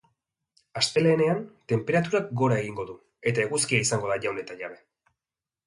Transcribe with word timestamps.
Astelehenean, 0.79 1.43
tenperaturak 1.73 2.33
gora 2.43 2.59
egingo 2.63 2.87
du 2.89 2.97
eta 3.33 3.47
eguzkia 3.47 3.87
izango 3.89 4.13
da 4.15 4.21
jaun 4.27 4.41
eta 4.47 4.57
jabe. 4.67 4.85